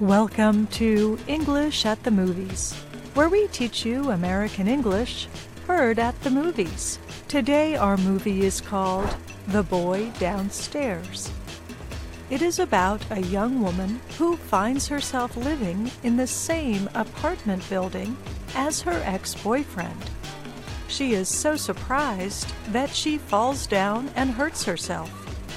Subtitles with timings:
[0.00, 2.72] Welcome to English at the Movies,
[3.14, 5.26] where we teach you American English
[5.66, 7.00] heard at the movies.
[7.26, 9.16] Today, our movie is called
[9.48, 11.32] The Boy Downstairs.
[12.30, 18.16] It is about a young woman who finds herself living in the same apartment building
[18.54, 20.10] as her ex boyfriend.
[20.86, 25.10] She is so surprised that she falls down and hurts herself.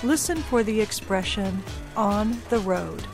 [0.03, 1.61] Listen for the expression
[1.95, 3.05] on the road.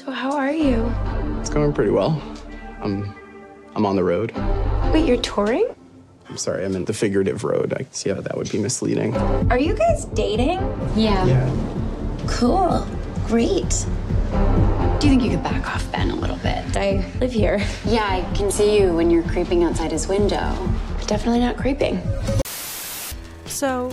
[0.00, 0.90] So how are you?
[1.40, 2.22] It's going pretty well.
[2.80, 3.14] I'm
[3.74, 4.32] I'm on the road.
[4.94, 5.76] Wait, you're touring?
[6.26, 7.74] I'm sorry, I meant the figurative road.
[7.74, 9.14] I see how that would be misleading.
[9.50, 10.58] Are you guys dating?
[10.96, 11.26] Yeah.
[11.26, 12.24] Yeah.
[12.26, 12.88] Cool.
[13.26, 13.84] Great.
[15.00, 16.78] Do you think you could back off Ben a little bit?
[16.78, 17.62] I live here.
[17.84, 20.56] Yeah, I can see you when you're creeping outside his window.
[21.06, 22.00] Definitely not creeping.
[23.44, 23.90] So,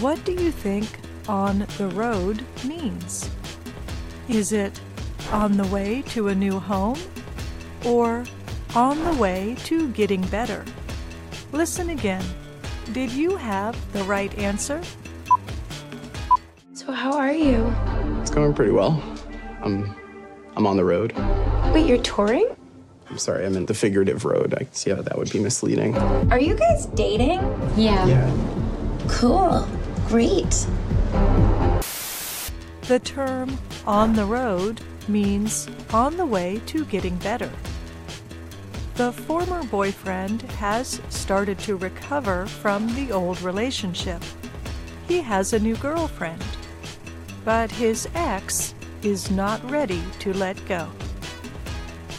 [0.00, 0.86] what do you think
[1.28, 3.28] on the road means?
[4.26, 4.80] Is it
[5.32, 6.98] on the way to a new home
[7.84, 8.24] or
[8.74, 10.64] on the way to getting better?
[11.52, 12.24] Listen again.
[12.92, 14.82] Did you have the right answer?
[16.74, 17.72] So how are you?
[18.20, 19.02] It's going pretty well.
[19.62, 19.94] I'm
[20.56, 21.12] I'm on the road.
[21.72, 22.48] Wait, you're touring?
[23.08, 24.54] I'm sorry, I meant the figurative road.
[24.54, 25.96] I see how that would be misleading.
[26.30, 27.40] Are you guys dating?
[27.76, 28.06] Yeah.
[28.06, 29.06] Yeah.
[29.08, 29.66] Cool.
[30.06, 30.66] Great.
[32.82, 37.50] The term on the road means on the way to getting better.
[38.94, 44.22] The former boyfriend has started to recover from the old relationship.
[45.08, 46.44] He has a new girlfriend,
[47.44, 50.88] but his ex is not ready to let go.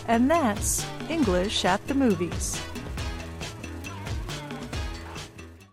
[0.08, 2.60] And that's English at the movies.